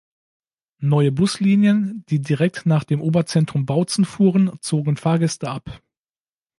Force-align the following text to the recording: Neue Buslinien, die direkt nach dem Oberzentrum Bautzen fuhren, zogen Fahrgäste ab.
Neue 0.81 1.11
Buslinien, 1.11 2.03
die 2.09 2.23
direkt 2.23 2.65
nach 2.65 2.83
dem 2.83 3.01
Oberzentrum 3.01 3.67
Bautzen 3.67 4.03
fuhren, 4.03 4.49
zogen 4.59 4.97
Fahrgäste 4.97 5.47
ab. 5.47 5.83